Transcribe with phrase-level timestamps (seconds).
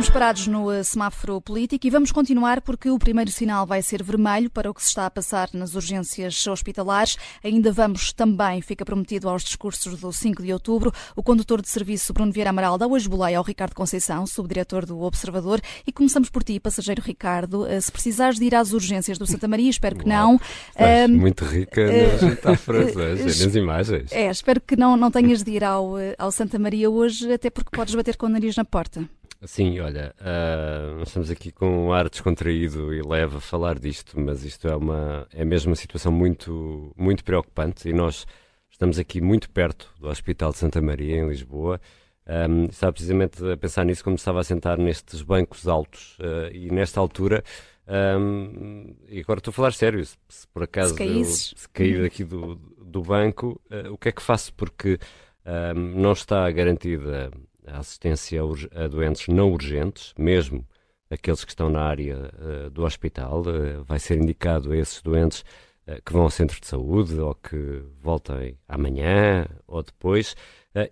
[0.00, 4.02] Estamos parados no eh, semáforo político e vamos continuar porque o primeiro sinal vai ser
[4.02, 7.18] vermelho para o que se está a passar nas urgências hospitalares.
[7.44, 10.90] Ainda vamos também, fica prometido aos discursos do 5 de outubro.
[11.14, 15.02] O condutor de serviço Bruno Vieira Amaral dá hoje boleia ao Ricardo Conceição, subdiretor do
[15.02, 15.60] Observador.
[15.86, 17.66] E começamos por ti, passageiro Ricardo.
[17.66, 20.40] Eh, se precisares de ir às urgências do Santa Maria, espero que não.
[20.70, 24.12] Estás um, muito rica nas metáforas, uh, nas imagens.
[24.12, 27.68] É, espero que não, não tenhas de ir ao, ao Santa Maria hoje, até porque
[27.70, 29.06] podes bater com o nariz na porta.
[29.42, 34.20] Sim, olha, uh, nós estamos aqui com um ar descontraído e leve a falar disto,
[34.20, 38.26] mas isto é, uma, é mesmo uma situação muito, muito preocupante e nós
[38.70, 41.80] estamos aqui muito perto do Hospital de Santa Maria, em Lisboa.
[42.26, 46.70] Um, estava precisamente a pensar nisso como estava a sentar nestes bancos altos uh, e
[46.70, 47.42] nesta altura.
[47.88, 52.04] Um, e agora estou a falar sério, se, se por acaso se, eu, se cair
[52.04, 54.52] aqui do, do banco, uh, o que é que faço?
[54.52, 54.98] Porque
[55.46, 57.30] um, não está garantida
[57.72, 58.40] a assistência
[58.74, 60.66] a doentes não urgentes, mesmo
[61.10, 65.40] aqueles que estão na área uh, do hospital, uh, vai ser indicado a esses doentes
[65.86, 70.36] uh, que vão ao centro de saúde ou que voltem amanhã ou depois.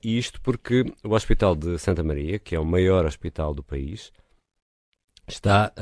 [0.02, 4.12] isto porque o Hospital de Santa Maria, que é o maior hospital do país,
[5.26, 5.72] está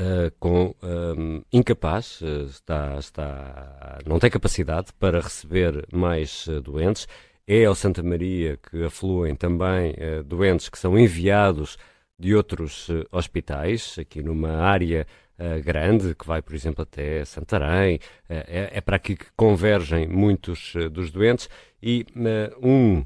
[0.40, 7.06] com um, incapaz, está, está, não tem capacidade para receber mais doentes
[7.46, 11.78] é ao Santa Maria que afluem também uh, doentes que são enviados
[12.18, 15.06] de outros uh, hospitais, aqui numa área
[15.38, 18.00] uh, grande, que vai, por exemplo, até Santarém.
[18.28, 21.48] É, é, para aqui que convergem muitos dos doentes
[21.80, 22.04] e
[22.60, 23.04] um,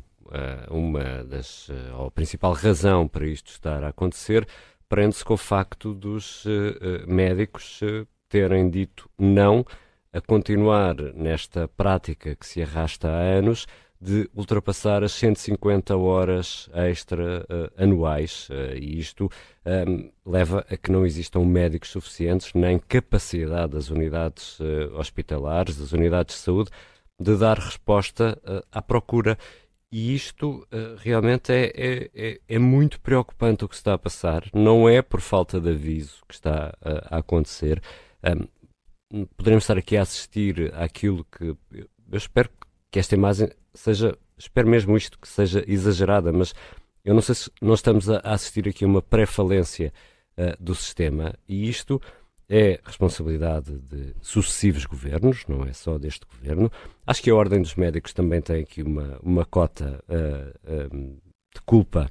[0.70, 1.68] uma das,
[1.98, 4.46] ou a principal razão para isto estar a acontecer
[4.88, 6.44] prende-se com o facto dos
[7.06, 7.80] médicos
[8.28, 9.66] terem dito não
[10.12, 13.66] a continuar nesta prática que se arrasta há anos
[14.00, 20.76] de ultrapassar as 150 horas extra uh, anuais uh, e isto um, ehm, leva a
[20.76, 26.70] que não existam médicos suficientes nem capacidade das unidades uh, hospitalares, das unidades de saúde,
[27.20, 28.40] de dar resposta
[28.72, 29.36] à procura.
[29.92, 30.66] E isto
[30.98, 34.44] realmente é, é, é, é, muito preocupante o que está a passar.
[34.54, 37.82] Não é por falta de aviso que está a acontecer.
[38.24, 38.46] Um,
[39.12, 41.54] ehm, poderemos estar aqui a assistir àquilo que
[42.12, 42.59] eu espero que
[42.98, 46.54] esta imagem seja, espero mesmo isto que seja exagerada, mas
[47.04, 49.92] eu não sei se nós estamos a assistir aqui a uma pré-falência
[50.36, 52.00] uh, do sistema e isto
[52.48, 56.70] é responsabilidade de sucessivos governos, não é só deste governo.
[57.06, 62.10] Acho que a Ordem dos Médicos também tem aqui uma, uma cota uh, de culpa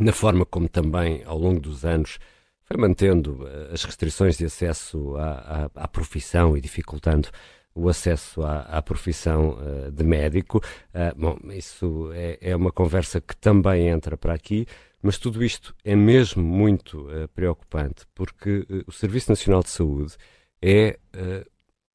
[0.00, 2.18] na forma como também, ao longo dos anos,
[2.64, 5.30] foi mantendo as restrições de acesso à,
[5.74, 7.28] à, à profissão e dificultando
[7.78, 10.58] o acesso à, à profissão uh, de médico.
[10.92, 14.66] Uh, bom, isso é, é, uma conversa que também entra para aqui,
[15.00, 20.16] mas tudo isto é mesmo muito uh, preocupante, porque o Serviço Nacional de Saúde
[20.60, 20.98] é,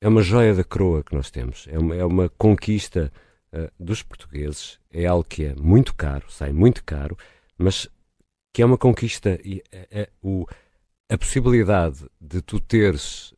[0.02, 3.12] é uma joia da coroa que nós temos, é uma, é uma conquista
[3.78, 7.18] dos portugueses, é algo que é muito caro, sai muito caro,
[7.58, 7.90] mas
[8.54, 9.62] que é uma conquista e
[10.22, 10.48] o,
[11.10, 13.34] a possibilidade de tu teres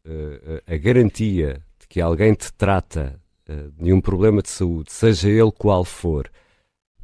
[0.67, 1.59] a garantia
[1.95, 3.17] que alguém te trata
[3.47, 6.29] uh, de um problema de saúde, seja ele qual for,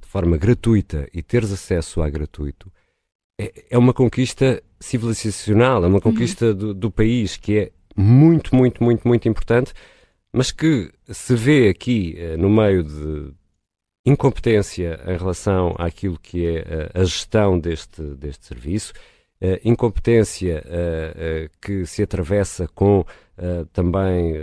[0.01, 2.69] de forma gratuita e teres acesso a gratuito,
[3.39, 6.53] é, é uma conquista civilizacional, é uma conquista uhum.
[6.55, 9.71] do, do país que é muito, muito, muito, muito importante,
[10.33, 13.33] mas que se vê aqui uh, no meio de
[14.05, 18.91] incompetência em relação àquilo que é uh, a gestão deste, deste serviço,
[19.41, 20.61] uh, incompetência
[21.61, 23.05] que se atravessa com
[23.73, 24.33] também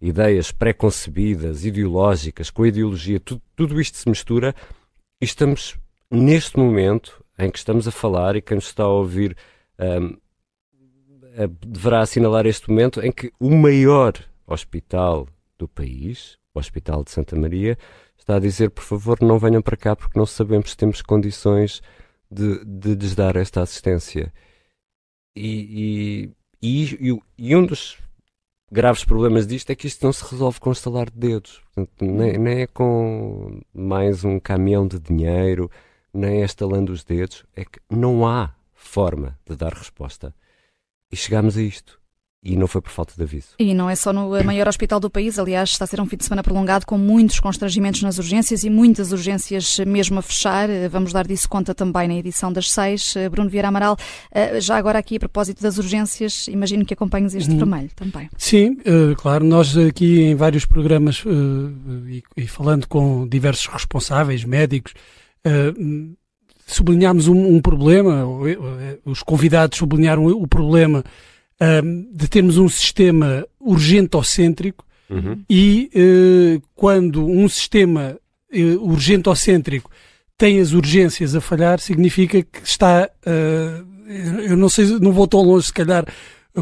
[0.00, 4.54] ideias pré-concebidas, ideológicas, com a ideologia, tudo, tudo isto se mistura
[5.20, 5.78] e estamos
[6.10, 9.36] neste momento em que estamos a falar e quem nos está a ouvir
[9.78, 10.16] um,
[11.66, 14.14] deverá assinalar este momento em que o maior
[14.46, 15.28] hospital
[15.58, 17.76] do país, o Hospital de Santa Maria,
[18.16, 21.82] está a dizer, por favor, não venham para cá porque não sabemos se temos condições
[22.30, 24.32] de, de lhes dar esta assistência.
[25.36, 26.30] E,
[26.62, 27.98] e, e, e, um dos
[28.70, 31.62] graves problemas disto é que isto não se resolve com estalar de dedos.
[31.74, 35.70] Portanto, nem, nem é com mais um caminhão de dinheiro,
[36.12, 37.44] nem é estalando os dedos.
[37.54, 40.34] É que não há forma de dar resposta.
[41.10, 41.98] E chegamos a isto
[42.42, 43.48] e não foi por falta de aviso.
[43.58, 46.16] E não é só no maior hospital do país, aliás, está a ser um fim
[46.16, 50.68] de semana prolongado com muitos constrangimentos nas urgências e muitas urgências mesmo a fechar.
[50.88, 53.14] Vamos dar disso conta também na edição das seis.
[53.30, 53.96] Bruno Vieira Amaral,
[54.30, 57.58] eh, já agora aqui a propósito das urgências, imagino que acompanhes este uhum.
[57.58, 58.28] vermelho também.
[58.36, 64.94] Sim, eh, claro, nós aqui em vários programas eh, e falando com diversos responsáveis, médicos,
[66.66, 68.24] sublinhámos um, um, problema,
[69.04, 71.02] os convidados sublinharam o problema
[71.60, 75.42] um, de termos um sistema urgentocêntrico uhum.
[75.48, 78.16] e uh, quando um sistema
[78.52, 79.90] uh, urgentocêntrico
[80.36, 84.10] tem as urgências a falhar, significa que está, uh,
[84.42, 86.06] eu não sei, não vou tão longe se calhar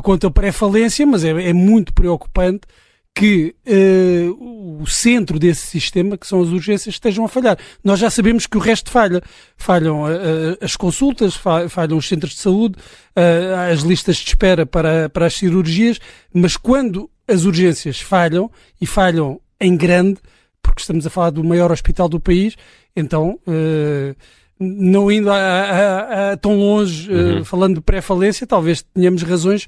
[0.03, 2.63] quanto a pré-falência, mas é, é muito preocupante
[3.17, 7.57] que uh, o centro desse sistema, que são as urgências, estejam a falhar.
[7.83, 9.23] Nós já sabemos que o resto falha.
[9.57, 12.77] Falham uh, as consultas, falham os centros de saúde,
[13.17, 15.99] uh, as listas de espera para, para as cirurgias,
[16.31, 20.19] mas quando as urgências falham, e falham em grande,
[20.63, 22.55] porque estamos a falar do maior hospital do país,
[22.95, 23.41] então,
[24.61, 27.45] não indo a, a, a tão longe, uhum.
[27.45, 29.67] falando de pré-falência, talvez tenhamos razões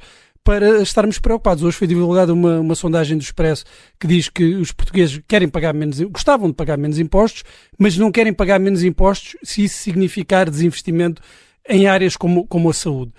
[0.49, 1.63] para estarmos preocupados.
[1.63, 3.67] Hoje foi divulgada uma, uma sondagem do Expresso
[4.01, 7.45] que diz que os portugueses querem pagar menos, gostavam de pagar menos impostos,
[7.79, 11.21] mas não querem pagar menos impostos se isso significar desinvestimento
[11.69, 13.13] em áreas como, como a saúde.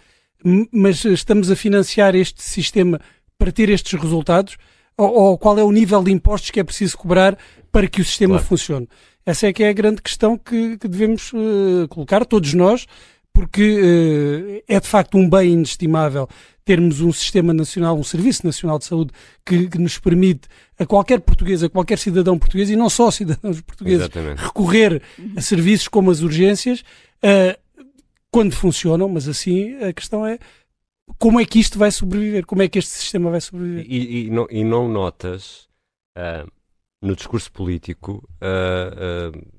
[0.72, 3.00] Mas estamos a financiar este sistema
[3.38, 4.58] para ter estes resultados?
[4.98, 7.38] Ou, ou qual é o nível de impostos que é preciso cobrar
[7.72, 8.48] para que o sistema claro.
[8.48, 8.90] funcione?
[9.24, 12.88] Essa é que é a grande questão que, que devemos uh, colocar, todos nós,
[13.32, 16.28] porque uh, é de facto um bem inestimável
[16.70, 19.12] termos um sistema nacional, um serviço nacional de saúde
[19.44, 23.60] que, que, nos permite a qualquer português, a qualquer cidadão português e não só cidadãos
[23.66, 24.40] portugueses Exatamente.
[24.40, 25.02] recorrer
[25.36, 26.82] a serviços como as urgências
[27.24, 27.60] uh,
[28.30, 30.38] quando funcionam, mas assim a questão é
[31.18, 33.88] como é que isto vai sobreviver, como é que este sistema vai sobreviver.
[33.90, 35.68] E, e, não, e não, notas
[36.16, 36.48] uh,
[37.02, 39.59] no discurso político uh,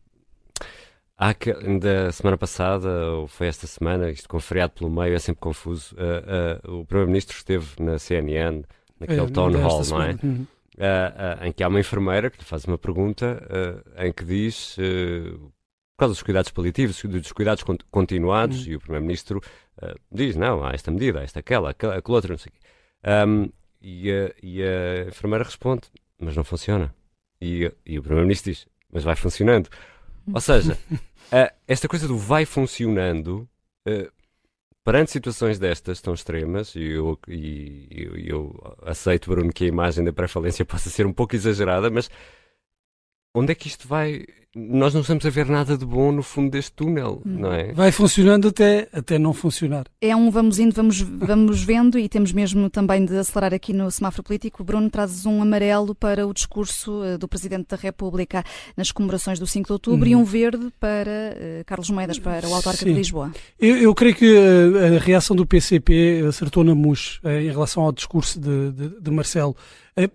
[1.23, 5.19] Há que, da semana passada, ou foi esta semana, isto com feriado pelo meio, é
[5.19, 5.95] sempre confuso.
[5.95, 8.63] Uh, uh, o Primeiro-Ministro esteve na CNN,
[8.99, 10.17] naquele é, town hall, não é?
[10.23, 10.47] Uhum.
[10.79, 13.39] Uh, em que há uma enfermeira que lhe faz uma pergunta
[13.99, 18.73] em que diz, por causa dos cuidados paliativos, dos cuidados continuados, uhum.
[18.73, 19.43] e o Primeiro-Ministro
[20.11, 23.27] diz: não, há esta medida, há esta, aquela, aquela, aquela outra, não sei o quê.
[23.29, 23.51] Um,
[23.83, 25.83] e, a, e a enfermeira responde:
[26.19, 26.95] mas não funciona.
[27.43, 29.69] E, e o Primeiro-Ministro diz: mas vai funcionando.
[30.33, 30.79] Ou seja,
[31.67, 33.49] esta coisa do vai funcionando,
[33.89, 34.13] uh,
[34.85, 40.05] perante situações destas tão extremas, e eu, e, eu, eu aceito, Bruno, que a imagem
[40.05, 42.11] da pré-falência possa ser um pouco exagerada, mas
[43.35, 44.25] onde é que isto vai
[44.55, 47.37] nós não estamos a ver nada de bom no fundo deste túnel, hum.
[47.39, 47.73] não é?
[47.73, 49.85] Vai funcionando até, até não funcionar.
[50.01, 53.89] É um vamos indo, vamos, vamos vendo e temos mesmo também de acelerar aqui no
[53.93, 54.65] semáforo político.
[54.65, 58.43] Bruno, trazes um amarelo para o discurso uh, do Presidente da República
[58.77, 60.13] nas comemorações do 5 de Outubro hum.
[60.13, 62.87] e um verde para uh, Carlos Moedas, para o Autarca Sim.
[62.87, 63.31] de Lisboa.
[63.57, 67.85] Eu, eu creio que a, a, reação do PCP acertou na MUS eh, em relação
[67.85, 69.57] ao discurso de, de, de Marcelo.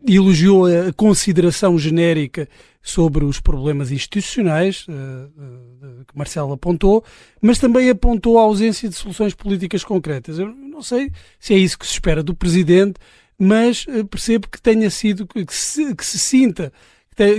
[0.08, 2.48] Elogiou a consideração genérica
[2.82, 7.04] sobre os problemas institucionais uh, que Marcelo apontou,
[7.42, 10.38] mas também apontou a ausência de soluções políticas concretas.
[10.38, 13.00] Eu não sei se é isso que se espera do Presidente,
[13.38, 16.72] mas percebo que tenha sido, que se, que se sinta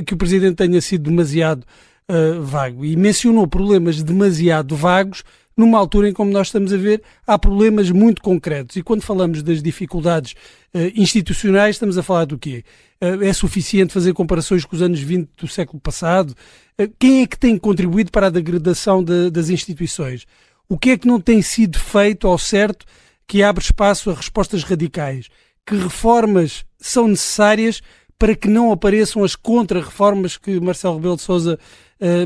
[0.05, 1.65] que, o Presidente tenha sido demasiado
[2.11, 2.85] uh, vago.
[2.85, 5.23] E mencionou problemas demasiado vagos
[5.57, 8.77] numa altura em como nós estamos a ver, há problemas muito concretos.
[8.77, 10.33] E quando falamos das dificuldades
[10.75, 12.63] uh, institucionais, estamos a falar do quê?
[13.01, 16.35] Uh, é suficiente fazer comparações com os anos 20 do século passado?
[16.79, 20.27] Uh, quem é que tem contribuído para a degradação de, das instituições?
[20.69, 22.85] O que é que não tem sido feito ao certo
[23.27, 25.29] que abre espaço a respostas radicais?
[25.65, 27.81] Que reformas são necessárias
[28.19, 31.59] para que não apareçam as contra-reformas que Marcelo Rebelo de Sousa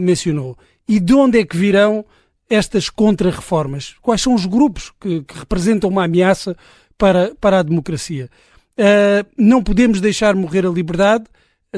[0.00, 0.57] mencionou?
[0.88, 2.04] E de onde é que virão
[2.50, 3.95] estas contra-reformas?
[4.02, 6.57] Quais são os grupos que, que, representam uma ameaça
[6.99, 8.28] para, para a democracia?
[8.73, 11.25] Uh, não podemos deixar morrer a liberdade,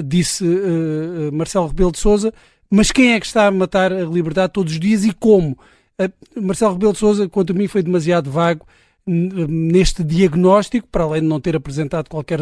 [0.02, 2.32] disse uh, Marcelo Rebelo de Sousa,
[2.70, 5.58] mas quem é que está a matar a liberdade todos os dias e como?
[6.00, 8.66] Uh, Marcelo Rebelo de Sousa, quanto a mim, foi demasiado vago
[9.04, 12.38] neste diagnóstico, para além de não ter apresentado qualquer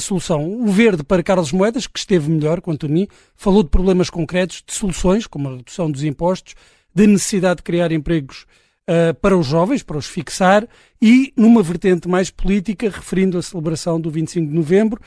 [0.00, 0.44] solução.
[0.44, 4.64] O verde para Carlos Moedas, que esteve melhor, quanto a mim, falou de problemas concretos,
[4.66, 6.56] de soluções, como a redução dos impostos,
[6.96, 8.46] da necessidade de criar empregos
[8.88, 10.66] uh, para os jovens, para os fixar,
[11.00, 14.98] e numa vertente mais política, referindo a celebração do 25 de novembro.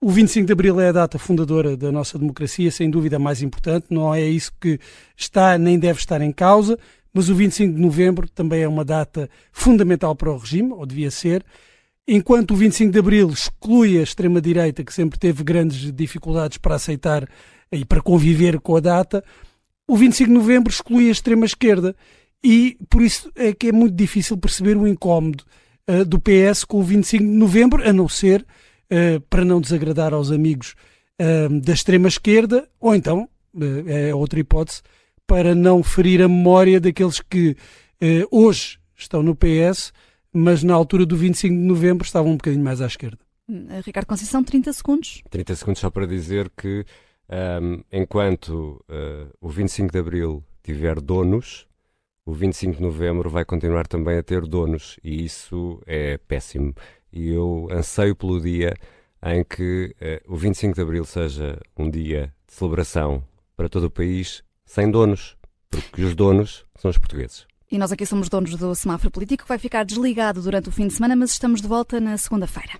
[0.00, 3.86] O 25 de abril é a data fundadora da nossa democracia, sem dúvida mais importante,
[3.90, 4.78] não é isso que
[5.16, 6.78] está nem deve estar em causa,
[7.12, 11.10] mas o 25 de novembro também é uma data fundamental para o regime, ou devia
[11.10, 11.44] ser.
[12.06, 17.28] Enquanto o 25 de abril exclui a extrema-direita, que sempre teve grandes dificuldades para aceitar
[17.72, 19.24] e para conviver com a data,
[19.92, 21.94] o 25 de novembro exclui a extrema-esquerda
[22.42, 25.44] e por isso é que é muito difícil perceber o incómodo
[25.86, 30.14] uh, do PS com o 25 de novembro, a não ser uh, para não desagradar
[30.14, 30.74] aos amigos
[31.20, 33.28] uh, da extrema-esquerda, ou então,
[33.86, 34.80] é outra hipótese,
[35.26, 37.54] para não ferir a memória daqueles que
[38.30, 39.92] hoje estão no PS,
[40.32, 43.18] mas na altura do 25 de novembro estavam um bocadinho mais à esquerda.
[43.46, 45.22] Hum, Ricardo Conceição, 30 segundos.
[45.28, 46.86] 30 segundos só para dizer que
[47.32, 51.66] um, enquanto uh, o 25 de Abril tiver donos,
[52.26, 56.74] o 25 de Novembro vai continuar também a ter donos e isso é péssimo.
[57.10, 58.74] E eu anseio pelo dia
[59.24, 59.94] em que
[60.28, 63.24] uh, o 25 de Abril seja um dia de celebração
[63.56, 65.36] para todo o país sem donos,
[65.70, 67.46] porque os donos são os portugueses.
[67.70, 70.86] E nós aqui somos donos do semáforo político, que vai ficar desligado durante o fim
[70.86, 72.78] de semana, mas estamos de volta na segunda-feira.